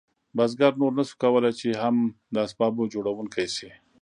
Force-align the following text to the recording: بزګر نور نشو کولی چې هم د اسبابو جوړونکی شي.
بزګر 0.35 0.73
نور 0.81 0.91
نشو 0.97 1.15
کولی 1.23 1.51
چې 1.59 1.69
هم 1.81 1.95
د 2.33 2.35
اسبابو 2.45 2.83
جوړونکی 2.93 3.47
شي. 3.55 3.69